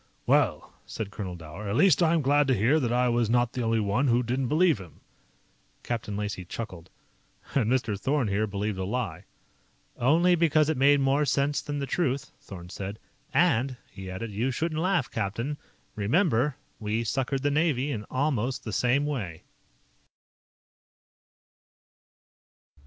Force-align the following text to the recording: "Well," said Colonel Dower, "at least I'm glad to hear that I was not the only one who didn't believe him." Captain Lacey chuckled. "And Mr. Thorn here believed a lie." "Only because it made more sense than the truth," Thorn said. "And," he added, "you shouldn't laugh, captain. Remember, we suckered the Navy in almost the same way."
"Well," 0.25 0.73
said 0.87 1.11
Colonel 1.11 1.35
Dower, 1.35 1.69
"at 1.69 1.75
least 1.75 2.01
I'm 2.01 2.23
glad 2.23 2.47
to 2.47 2.55
hear 2.55 2.79
that 2.79 2.91
I 2.91 3.07
was 3.07 3.29
not 3.29 3.53
the 3.53 3.61
only 3.61 3.79
one 3.79 4.07
who 4.07 4.23
didn't 4.23 4.47
believe 4.47 4.79
him." 4.79 5.01
Captain 5.83 6.17
Lacey 6.17 6.43
chuckled. 6.43 6.89
"And 7.53 7.71
Mr. 7.71 7.95
Thorn 7.99 8.27
here 8.27 8.47
believed 8.47 8.79
a 8.79 8.83
lie." 8.83 9.25
"Only 9.95 10.33
because 10.33 10.69
it 10.69 10.75
made 10.77 11.01
more 11.01 11.23
sense 11.23 11.61
than 11.61 11.77
the 11.77 11.85
truth," 11.85 12.31
Thorn 12.41 12.69
said. 12.69 12.97
"And," 13.31 13.77
he 13.91 14.09
added, 14.09 14.31
"you 14.31 14.49
shouldn't 14.49 14.81
laugh, 14.81 15.11
captain. 15.11 15.59
Remember, 15.95 16.55
we 16.79 17.03
suckered 17.03 17.41
the 17.43 17.51
Navy 17.51 17.91
in 17.91 18.05
almost 18.09 18.63
the 18.63 18.73
same 18.73 19.05
way." 19.05 19.43